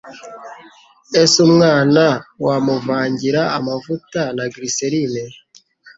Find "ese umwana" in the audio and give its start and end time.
1.21-2.03